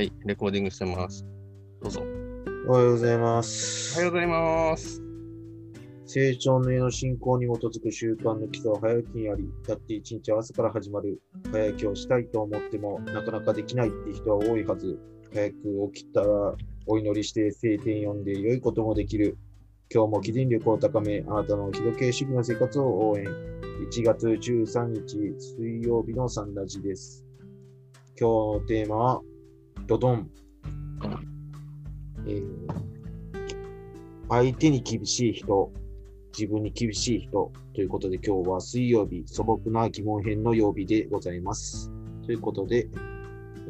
[0.00, 1.26] はい、レコーディングしてます。
[1.82, 2.02] どうぞ。
[2.66, 4.04] おはようございまおはようす。
[4.06, 5.02] ございます。
[6.06, 11.20] 成長の絵の進行に基づく習慣の基礎は早起きにあり、だって一日は朝から始まる。
[11.52, 14.98] 早起きをしたいと思っても、なかなかできないって人は多いはず。
[15.34, 16.54] 早く起きたら、
[16.86, 19.36] お祈りして聖典読んで良いこともできる。
[19.94, 23.26] 今日も起電力を高め、あなたの日時計主義の生活を応援。
[23.26, 25.18] 1月13日
[25.58, 27.22] 水曜日のサンラジです。
[28.18, 29.22] 今日のテーマは、
[29.90, 30.30] ドドン。
[32.26, 32.44] えー
[34.28, 35.72] 相手に厳しい人、
[36.38, 41.90] 自分に厳しい人ということで、今日は水曜日、素朴な疑問編の曜日でございます。
[42.24, 42.88] ということで、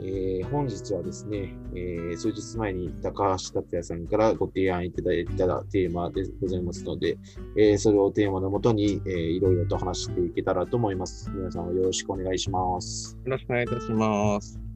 [0.02, 7.16] えー本日はですね、えー数日前に高橋達也さんからご提案いただいたテーマでございますので、
[7.56, 11.30] えーそれをテーマのもとに、えーいろいろと話していけたらと思います。
[11.30, 13.16] 皆さんよろしくお願いします。
[13.24, 14.69] よろしくお願いいたします。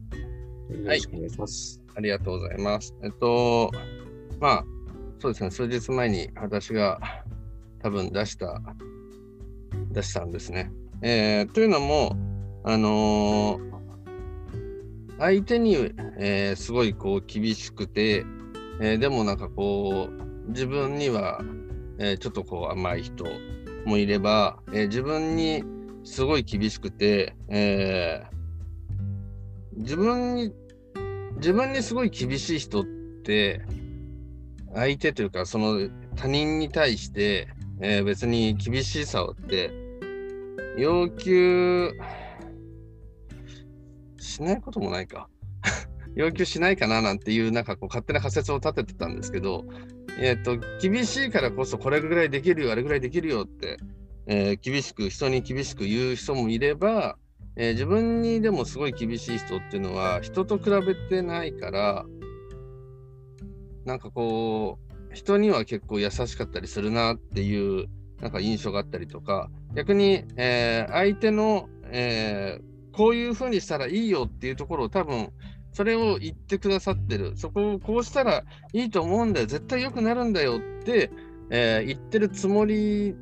[0.69, 1.81] よろしくお願いします。
[1.95, 2.93] ありがとうございます。
[3.03, 3.71] えっと、
[4.39, 4.65] まあ、
[5.19, 6.99] そうですね、数日前に私が
[7.81, 8.61] 多分出した、
[9.91, 10.71] 出したんですね。
[11.01, 12.15] えーというのも、
[12.63, 13.75] あのー
[15.17, 15.75] 相手に、
[16.17, 18.25] えーすごいこう厳しくて、
[18.81, 21.41] えーでもなんかこう、自分には、
[21.99, 23.25] えーちょっとこう甘い人
[23.85, 25.63] もいれば、えー自分に
[26.03, 28.34] すごい厳しくて、えー
[29.77, 30.53] 自分に
[31.37, 32.85] 自分にすごい厳しい人っ
[33.23, 33.61] て、
[34.73, 37.47] 相手というか、その他人に対して、
[37.81, 39.71] えー別に厳しさをって、
[40.77, 41.91] 要求
[44.17, 45.29] しないこともないか。
[46.15, 49.65] 要求しないかななんていう、なんかこう勝手な仮説を立ててたんですけど、
[50.19, 53.77] えっ、と、厳しいからこそこれぐらいできるよ、あれぐらいできるよって、
[54.27, 57.17] えー厳しく、人に厳しく言う人もいれば、
[57.55, 62.05] えー自分にでもすごい厳しい人っていうのは人と比べてないから
[63.85, 64.79] なんかこ
[65.11, 67.87] う人には結構優しかったりするなっていう
[68.21, 75.29] なんか印象があったりとか逆に、えー相手の、えーこういうふうにしたらいいよっていうところを多分
[75.73, 77.33] それを言ってくださってる。
[77.35, 79.47] そこをこうしたらいいと思うんだよ。
[79.47, 81.11] 絶対良くなるんだよって、
[81.49, 83.13] え言ってるつもり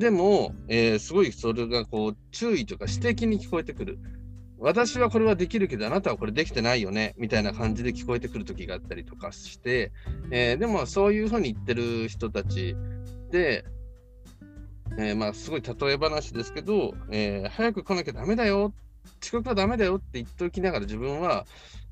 [0.00, 3.98] でも、えーすごいそれがこう注意とか指摘に聞こえてくる。
[4.58, 9.92] 私はこれはできるけど、あなたはこれできてないよね、みたいな感じで聞こえてくる時があったりとかして、
[10.30, 12.74] えーでもそういうふうに言ってる人たち
[13.30, 13.66] で、
[14.96, 18.72] えーまあすごい例え話ですけど、えー早く来なきゃダメだよ、
[19.22, 21.44] 遅刻はダメだよって言っておきながら自分は、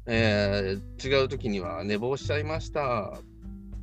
[0.07, 3.19] えー違う時には寝坊しちゃいました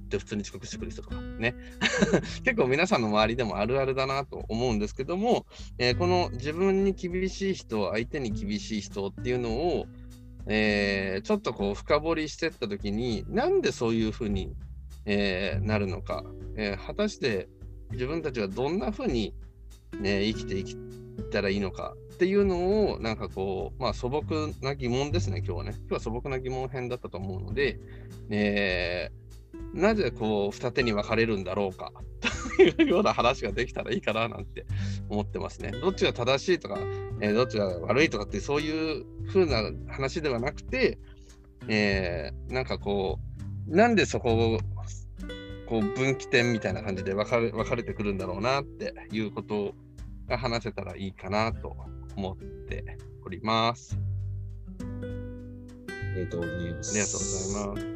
[0.05, 1.55] って普通に遅刻してくる人とかね。
[2.43, 5.45] 結構皆さんの周りでもあるあるだなと思うんですけども、
[5.77, 9.87] えーこの自分に厳しい人、相手に厳しい人っていうのを、
[10.47, 14.53] えーちょっとこう深掘りしてったときに、なんでそういうふうに、
[15.05, 16.23] えーなるのか、
[16.55, 17.49] え果たして
[17.91, 19.33] 自分たちはどんなふうに、
[19.99, 25.71] ね、生きていったらいいのかっていうのを、なんかこう、まあ素朴な疑問ですね、今日はね。
[25.77, 27.79] 今日は素朴な疑問編だったと思うので、
[28.29, 29.24] えー
[29.75, 31.91] なぜこう二手に分かれるんだろうか
[32.55, 34.65] と いうような話ができたらいいかななんて
[35.09, 35.71] 思ってますね。
[35.71, 36.79] どっちが正しいとか、
[37.19, 40.97] えーどっちが悪いとかってそういう風な話ではなくて、
[41.67, 43.19] えーなんかこ
[43.67, 44.59] う、なんでそこを
[45.67, 49.73] こう分岐点みたいな感じで分かれ分かれてくるんだろうなっていうこと
[50.27, 51.75] が話せたらいいかなと
[52.15, 53.97] 思っております。
[54.79, 56.91] ありがとうございます。
[56.91, 57.94] ありがとうございます。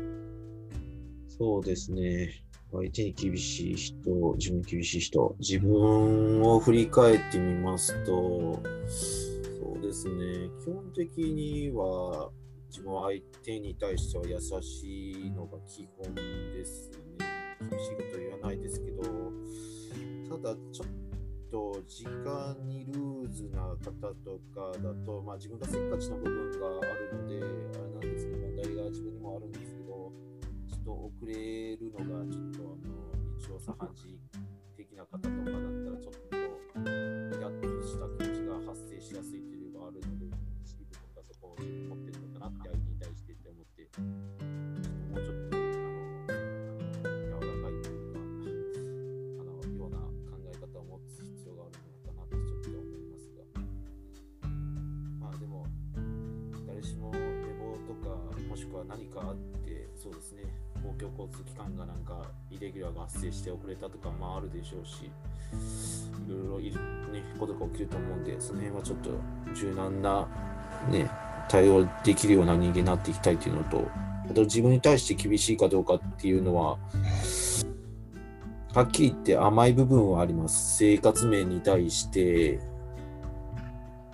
[1.40, 2.44] そうですね。
[2.70, 10.50] 相手に厳しい人、自分に厳しい人、自分を振り返ってみますと、そうですね。
[10.62, 12.30] 基本的には、
[12.70, 17.26] 自分は相手に対しては優しいのが基本ですね。
[17.72, 19.02] 厳しいことは言わないですけど、
[20.44, 20.88] ただちょっ
[21.50, 23.92] と時間にルーズな方
[24.26, 26.82] とかだと、まあ自分がせっかちな部分があ
[27.14, 29.69] るので、あれなんですけど、問題が自分にもあるんです
[31.20, 33.00] く、れるのがちょっとあの
[33.38, 34.39] 日常茶飯事
[62.60, 66.76] レギュラーが発生して遅れたとかもあるでしょうし、いろいろいる、
[67.12, 69.10] ね、ことが起きると思うんで、その辺はちょっと
[69.56, 70.28] 柔軟な、
[70.90, 71.10] ね、
[71.48, 73.88] 対応できるような人間になっていきたいっていうのと、
[74.30, 76.78] あと自分に対して厳しいかどうかっていうのは、
[78.74, 80.78] はっきり言って甘い部分はあります。
[80.78, 82.60] 生活面に対して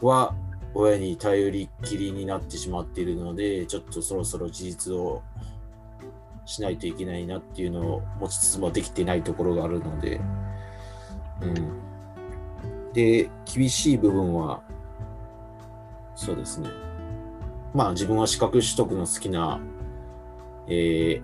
[0.02, 0.36] は、
[0.74, 5.24] 親に頼りっきりになってしまっているので、ちょっとそろそろ自立を
[6.46, 10.22] しないといけないなっていうのを持ちつつもできてないところがあるので、
[11.42, 12.94] うん。
[12.94, 14.62] で、厳しい部分は、
[16.16, 16.70] そうですね。
[17.74, 19.60] まあ自分は資格取得の好きな、
[20.68, 21.22] え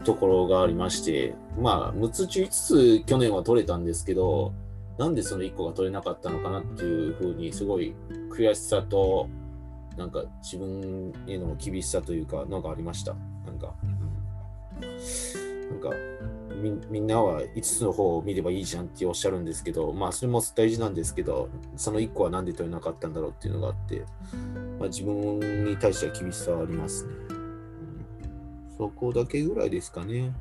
[0.00, 4.52] ー、ところがありまして、まあ6つ中5つ去年は取れたんですけど、
[4.98, 7.94] なんでその1個が取れなかったのかなっていうふうにすごい
[8.32, 9.28] 悔しさと、
[9.96, 13.14] なんか自分への厳しさというか、のがありました。
[13.58, 13.74] なんか、
[15.70, 15.90] なんか
[16.60, 24.04] みみんなは5つの方を見ればいいじゃんっておっしゃるんですけど、まあそれも大事なんですけど、その1個はなんで取れなかったんだろうっていうのがあって、
[24.78, 27.38] まあ、自分に対しては厳しさはありますね、うん
[28.78, 30.32] そこだけぐらいですかね。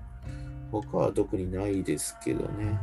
[0.72, 2.78] 他は特にないですけどね。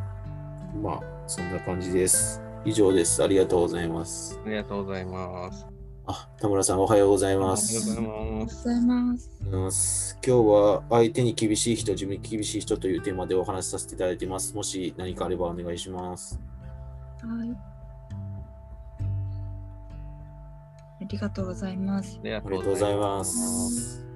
[0.82, 2.42] まあそんな感じです。
[2.64, 3.22] 以上です。
[3.22, 4.40] ありがとうございます。
[4.44, 5.73] ありがとうございます。
[6.06, 7.88] あ、田村さんおはようございます。
[7.88, 8.56] ございます。
[8.56, 9.30] ございます。
[9.50, 14.54] ます今日は相手に厳しい人、自分に厳しい人というテーマでお話しさせていただいています。
[14.54, 16.38] もし何かあればお願いします。
[17.22, 17.56] はい。
[21.00, 22.20] ありがとうございます。
[22.22, 24.04] ありがとうございます。
[24.08, 24.14] うん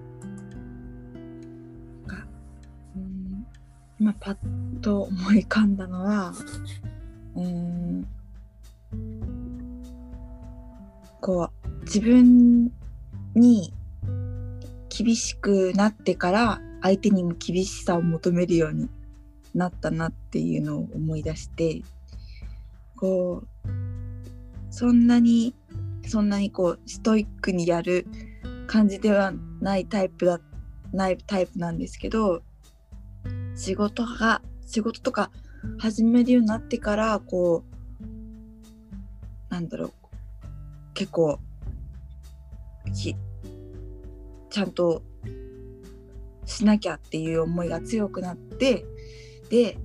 [4.01, 4.37] 今パッ
[4.81, 6.33] と思い浮かんだのは、
[7.35, 8.07] うーん、
[11.21, 11.58] こう
[11.89, 12.71] 自分
[13.35, 13.73] に
[14.91, 18.91] 厳しくなってから相手にも厳しさを求めるように
[19.55, 21.81] なったなっていうのを思い出して、
[22.95, 23.69] こう
[24.71, 25.55] そんなに
[26.07, 28.07] そんなにこうストイックにやる
[28.67, 29.33] 感じでは
[29.63, 30.41] ないタイプだ
[30.93, 32.43] ないタイプなんですけど
[33.57, 35.31] 仕事が仕事とか
[35.79, 37.65] 始めるようになってからこ
[38.01, 38.05] う
[39.49, 39.93] なんだろう
[40.93, 41.41] 結構
[42.91, 45.03] ちゃんと
[46.47, 48.85] しなきゃっていう思いが強くなって
[49.51, 49.79] で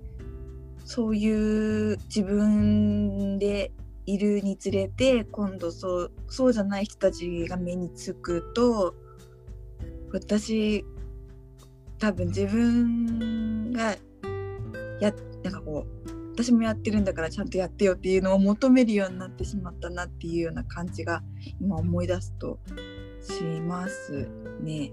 [0.86, 3.72] そういう自分で
[4.06, 8.96] いるにつれて今度そうそうじゃない人たちが目につくと
[10.12, 10.86] 私
[12.00, 13.96] 多分自分が
[15.00, 15.14] や
[15.44, 21.22] なんかこう私もやってるんだからちゃんとやってよっていうのを求めるようになってしまったなっていうような感じが
[21.62, 22.60] 今思い出すと
[23.24, 24.28] します
[24.62, 24.92] ね。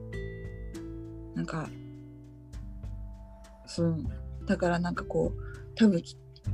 [1.34, 1.68] なんか
[3.66, 3.96] そう
[4.46, 6.02] だからなんかこう多分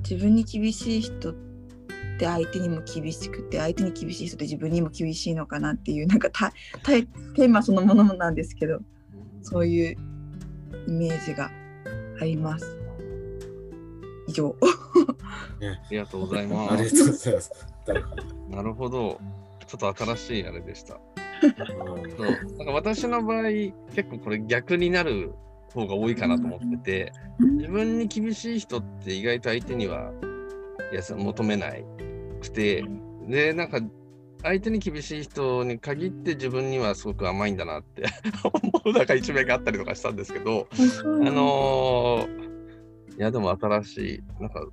[0.09, 1.35] 自分に厳しい人っ
[2.19, 6.53] て相手にも厳しくて相手に厳しい人って自分にも厳しいのかなっていうなんかた
[6.83, 8.81] たテーマそのものなんですけど
[9.43, 9.97] そういう
[10.89, 11.51] イメージが
[12.21, 12.79] あります。
[14.29, 14.57] 以上。
[14.61, 16.99] ありがとうございまありがす。
[16.99, 17.53] とうございます。
[18.51, 19.21] なるほど。
[19.67, 20.99] ちょっと新しいあれでした。
[21.43, 22.17] うん。
[22.17, 22.57] そう。
[22.59, 23.43] なんか私の場合、
[23.95, 25.35] 結構これ逆になる
[25.73, 27.13] 方が多いかなと思ってて、
[27.59, 30.13] 自分に厳しい人って意外と相手には
[30.93, 31.85] いやさ求めない
[32.41, 32.85] くて、
[33.29, 33.81] で、なんか
[34.43, 38.05] 相手に厳しい人に限って自分にはすごく甘いんだなって
[38.45, 40.69] 思うなんか一面があったりとかしたんですけど、
[41.05, 42.47] あのー
[43.19, 44.67] いやでも新しい、なんか、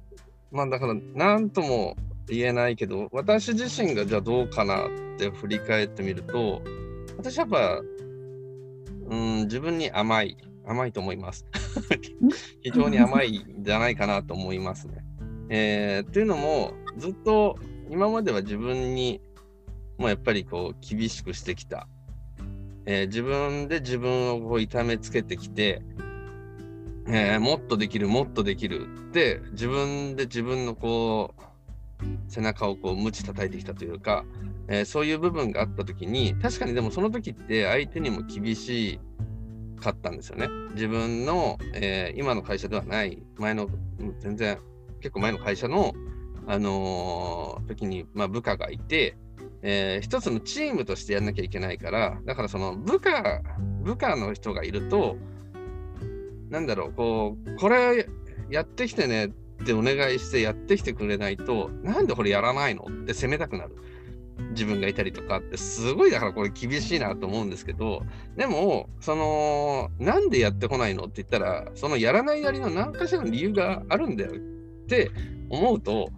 [0.51, 1.95] まあだから何とも
[2.27, 6.61] 言えないけど、私自身がじゃあどうかなって振り返ってみると、
[7.17, 7.81] 私やっぱ、
[9.09, 11.45] うん、自分に甘い、甘いと思います。
[12.63, 15.03] 非常に甘いんじゃないかなと思いますね。
[15.49, 17.57] えー、っていうのも、ずっと
[17.89, 19.21] 今までは自分に、
[19.97, 21.87] もうやっぱりこう厳しくしてきた。
[22.85, 25.81] えー自分で自分をこう痛めつけてきて、
[27.07, 31.41] えーもっとできる、もっとできるって、自分で自分のこう、
[32.29, 34.25] 背中をこう、鞭叩いてきたというか、
[34.67, 38.99] えーそういう部分があった時に、確かにでもその時って相手にも厳し
[39.79, 40.47] かったんですよね。
[40.73, 43.67] 自分の、えー今の会社ではない、前の、
[44.19, 44.57] 全然、
[45.01, 45.93] 結構前の会社の、
[46.47, 49.17] あのー時に、まあ、部下がいて、
[49.61, 53.41] えー一つのチームとしてやんなきゃいけないから、だからその部下、
[53.81, 55.17] 部下の人がいると、
[56.49, 58.07] なんだろう、こう、これ
[58.49, 59.31] やってきてね
[59.63, 63.75] ってお願いしてやってきてくれないと、なんでこれやらないのって責めたくなる。
[64.51, 68.03] 自分がいたりとかって、すごいだからこれ厳しいなと思うんですけど、
[68.35, 74.35] でも、その、なんでやってこないのって言ったら、そのやらないなりの何かしらの理由があるんだよっ
[74.87, 75.11] て
[75.49, 76.09] 思うと、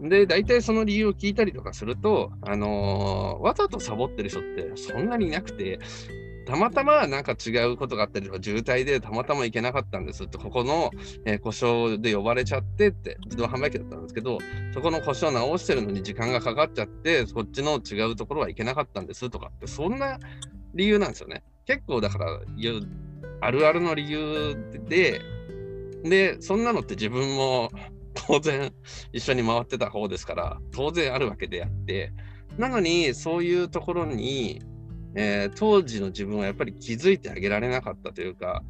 [0.00, 5.78] で、大体その理由を聞いたりとかすると、あのーわざとサボってる人ってそんなにいなくて、
[6.46, 10.90] たまたまなんか違うことがあったりとか、渋滞でたまたま行けなかったんですって、ここの、
[11.24, 14.38] え故障で呼ばれちゃってって、自動販売機だったんですけど、
[14.72, 20.20] そこの故障直してるのに時間がかかっちゃって、こっちの違うところは行けなかったんですとかって、そんな
[20.74, 21.42] 理由なんですよね。
[21.66, 22.40] 結構だから、
[23.40, 24.56] あるあるの理由
[24.88, 25.20] で、
[26.04, 27.70] で、そんなのって自分も
[28.14, 28.72] 当然
[29.12, 32.12] 一緒に回ってた方ですから、当然あるわけであって、
[32.56, 34.62] なのにそういうところに、
[35.16, 38.62] えー当時の自分はやっぱり気づいてあげられなかったというか、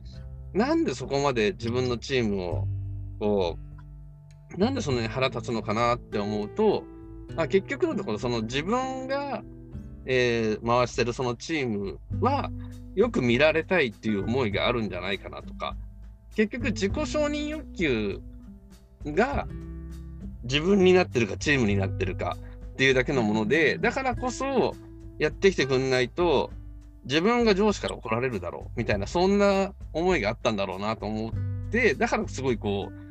[0.55, 2.69] なんでそこまで自分のチームを、
[3.19, 3.59] こ
[4.57, 6.85] う、なんでそんなに腹立つのかなって思うと、
[7.37, 9.43] あ結局のところ、その自分が、
[10.07, 12.51] えー回してるそのチームは、
[12.95, 15.77] よく見られたいっていう思いがあるんじゃないかなとか、
[16.37, 18.21] 結局自己承認欲求
[19.05, 19.49] が
[20.45, 22.37] 自分になってるかチームになってるか
[22.73, 24.77] っていうだけのもので、だからこそ
[25.19, 26.51] やってきてくんないと、
[27.05, 31.33] 自分が上司から怒られるだろうみたいな、そんな思いがあったんだろうなと思っ
[31.71, 33.07] て、だからすごいこう、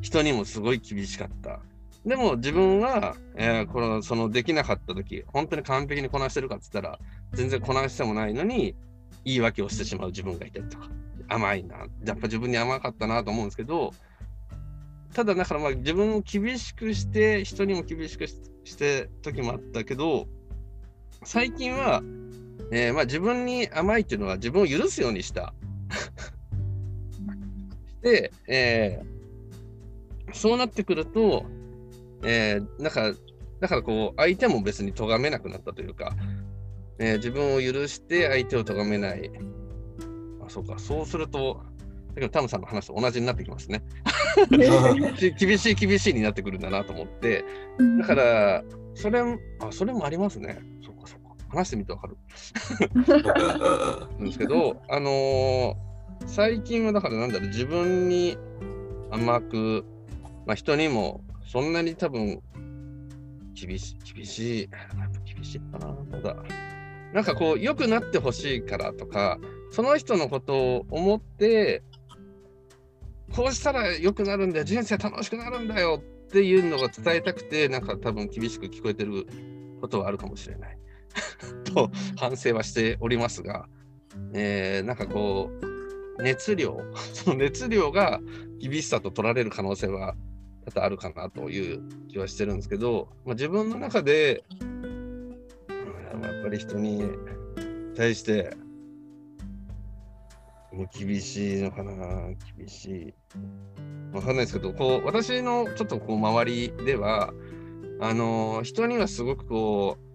[0.00, 1.60] 人にもすごい厳しかった。
[2.04, 6.98] でも自分は、えーこのそのできなかった時、本当に完璧にこなしてるかっつったら、
[7.32, 8.76] 全然こなしてもないのに、
[9.24, 10.88] 言い訳をしてしまう自分がいたりとか、
[11.28, 13.92] 甘いな、やっぱ自分に甘かったなと思うんですけど、
[15.14, 20.26] ただだからまあ自分を厳しくして、人にも厳しくしして時もあったけど、
[21.26, 22.02] 最近は、
[22.70, 25.52] えーまあ自分に甘いっていうのは自分を許すようにした。
[28.00, 29.16] で、えー
[30.32, 31.44] そうなってくると、
[32.22, 33.12] えーなんか、
[33.60, 36.14] だからこう、相手も別に咎めなくなったというか、
[37.00, 39.28] えー自分を許して相手を咎めない。
[40.46, 41.60] あ、そうか、そうすると、
[42.14, 43.82] だけどタムさんの話と同じになってきますね。
[45.18, 47.44] き厳しい厳しいになってくるんだなと思って、
[47.98, 48.64] だから、
[48.94, 50.58] それも、あ、それもありますね。
[51.48, 52.16] 話してみてわかる
[54.20, 55.86] んですけど、あのー
[56.24, 58.38] 最近はだからなんだろう、自分に
[59.10, 59.84] 甘く、
[60.46, 62.40] まあ、人にもそんなに多分
[63.54, 64.70] 厳しい、厳しい、
[65.34, 66.36] 厳しいかな、ただ。
[67.12, 69.38] なんかこう、良くなってほしいからとか、
[69.70, 71.82] その人のことを思って、
[73.34, 79.26] こうしたら良くなるんだよ、人生楽しくなるんだよっていうのが伝えたくて、なんか多分厳しく聞こえてる
[79.80, 80.78] ことはあるかもしれない。
[81.74, 83.68] と反省はしておりますが、
[84.32, 85.50] えーなんかこ
[86.18, 86.78] う、熱量、
[87.12, 88.20] その熱量が
[88.58, 90.14] 厳しさと取られる可能性は
[90.66, 94.44] 多々あるかなという気はしてるんですけど、まあ、自分の中で、
[96.22, 97.02] やっぱり人に
[97.94, 98.56] 対して、
[100.72, 101.94] もう厳しいのかな、
[102.56, 103.14] 厳しい。
[104.12, 107.32] わかんないですけど、こう、私のちょっとこう、周りでは、
[108.00, 110.05] あの人にはすごくこう、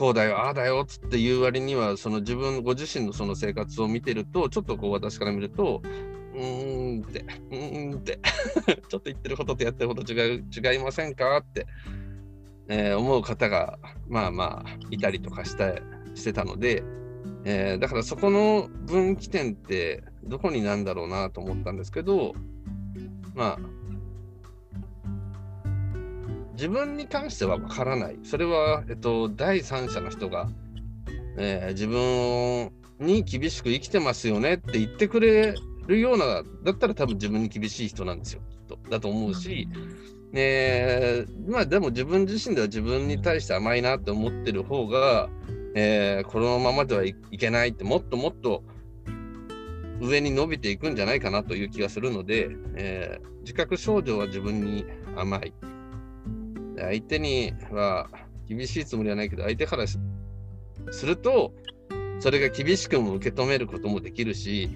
[0.00, 5.82] こうだよ、ああだよっつって言う割には、その自分、ご自身のその生活を見てると、ちょっとこう私から見ると、
[6.34, 8.18] うーんって、うーんって、
[8.64, 11.66] ちょっと言ってることとやってること違う、違いませんかって、
[12.68, 13.78] えー思う方が、
[14.08, 15.82] まあまあ、いたりとかして
[16.14, 16.82] してたので、
[17.44, 22.32] えーだからそこの分岐点ってどこになんだろうなと思ったんですけど、
[23.34, 23.79] まあ、
[26.60, 28.18] 自分に関してはわからない。
[28.22, 30.50] それは、えっと、第三者の人が、
[31.38, 35.54] えー自分に厳しく生きてますよねって言ってくれ
[35.86, 38.78] るような、だったら多分自分に厳しい人なんですよ、きっと。
[38.90, 39.68] だと思うし、
[40.34, 45.30] えーまあでも自分自身では自分に対して甘いなって思ってる方が、
[45.74, 48.62] えーこのままではいいけないって、もっともっと
[50.02, 54.84] 上に伸びていくんじゃないかなという気がするので、えー自覚症状は自分に
[55.16, 55.54] 甘い。
[56.80, 58.08] で相手には
[58.48, 59.98] 厳しいつもりはないけど、相手からし
[60.90, 61.52] すると、
[62.20, 64.70] それが厳しくも受け止めることもできるし、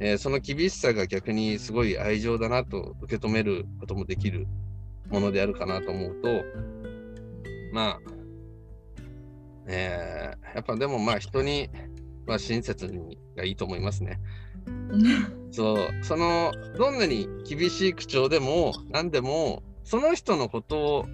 [0.00, 4.46] えーその厳しさが逆にすごい愛情だなと受け止めることもできる
[5.10, 6.28] ものであるかなと思うと、
[7.72, 7.98] まあ、
[9.66, 11.68] えーやっぱでもまあ人に
[12.26, 14.20] は親切にがいいと思いますね。
[15.50, 21.06] そう、その、どんなに厳しい口調でも、何でも、その人のことを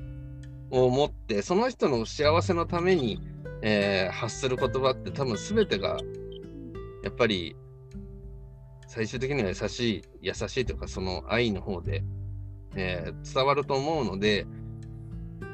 [0.70, 3.20] を思って、その人の幸せのために、
[3.62, 5.98] えー発する言葉って多分全てが、
[7.02, 7.56] やっぱり、
[8.86, 12.04] 最終的には優しい、優しいというか、その愛の方で、
[12.76, 14.46] えー伝わると思うので、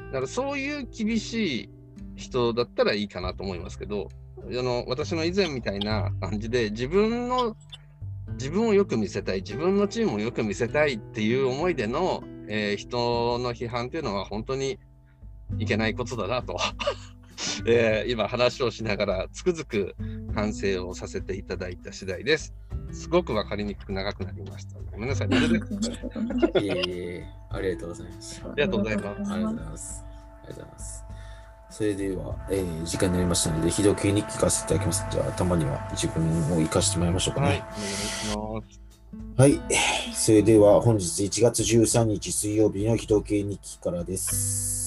[0.07, 1.69] だからそういう厳しい
[2.15, 7.55] 人だったらいいかなと思いますけど、あの私の以前みたいな感じで、自分の
[8.33, 14.79] 自分をよく見せたい、自分のチームをよく見せたいっていう思いでの、えー人の批判っていうのは本当に
[15.59, 16.57] いけないことだなと、
[17.67, 19.95] えー今話をしながらつくづく
[20.33, 22.53] 反省をさせていただいた次第です。
[22.91, 24.79] すごくわかりにくく長くなりました。
[24.91, 25.27] ごめんなさい。
[26.55, 28.41] えいえ、ありがとうございます。
[28.43, 30.03] ありがとうございますありがとうございます。
[30.05, 31.03] ありがとうございます。
[31.69, 35.05] それでは、えー時間になりましたので、非同系に聞かせていただきます。
[35.11, 37.47] じゃあ、たまには一文を生かしてもらいましょうかね。
[37.47, 38.85] はい、お願いします。
[39.37, 39.59] はい。
[40.13, 44.84] それでは本日1月13日水曜日の非同系日記からです。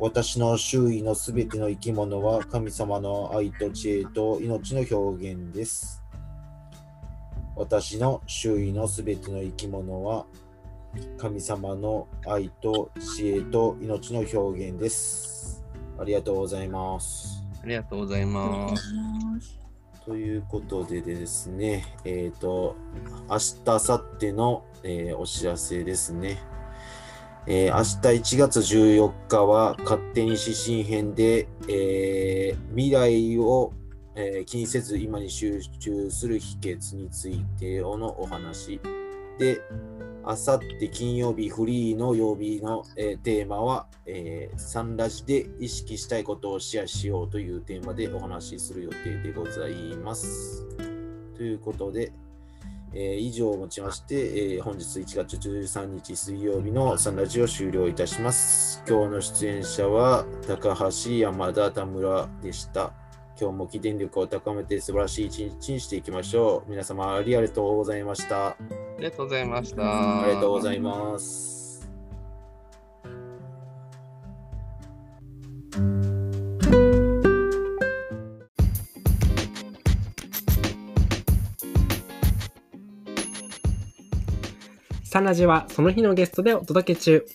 [0.00, 6.04] 私の周囲のすべての生き物は神様の愛と知恵と命の表現です。
[7.56, 10.26] 私の周囲のすべての生き物は
[11.18, 15.64] 神様の愛と知恵と命の表現です。
[15.98, 17.42] ありがとうございます。
[17.64, 18.94] ありがとうございます。
[20.04, 22.76] ということでですね、えっ、と、
[23.28, 26.38] 明日、明後日の、えーお知らせですね。
[27.46, 33.72] えー明日1月14日は勝手に指針編で、えー未来を、
[34.14, 38.80] えー気にせず今に集中する秘訣についてのお話
[39.38, 39.60] で、
[40.24, 50.66] あさって金曜日フリーの曜日の、えーテーマは、えーサンラジで意識したいことをシェアしようというテーマでお話しする予定でございます。
[51.34, 52.12] ということで、
[52.94, 54.14] えー以上をもちまして、
[54.54, 58.82] えー本日1月13日水曜日のサンラジを終了いたします。
[58.88, 62.92] 今日の出演者は高橋、山田、田村でした。
[63.40, 66.70] 今日も起電力を高めて素晴らしい一日にしていきましょう。
[66.70, 68.48] 皆様ありがとうございました。
[68.48, 68.56] あ
[68.98, 70.22] りがとうございました。
[70.22, 71.57] ありがとうございます。
[85.18, 87.26] サンラジはその日のゲストでお届け中。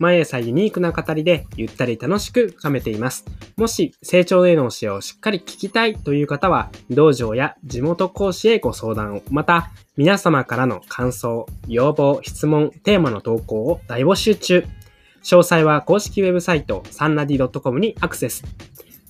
[0.00, 3.24] 毎朝ユニークな語りでゆったり楽しく深めています。
[3.56, 14.66] もし成長への教えをしっかり聞きたいという方は、道場や地元講師へご相談を、また皆様からの感想、要望、質問、テーマの投稿を大募集中。
[15.22, 18.42] 詳細は公式ウェブサイトサンラディ .com にアクセス。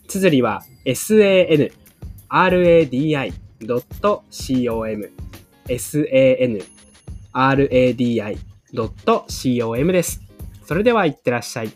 [0.06, 1.80] 綴りは sanradi.com
[5.70, 6.77] sanradi.com
[7.38, 10.20] radi.com です。
[10.66, 11.70] それではいってらっしゃい。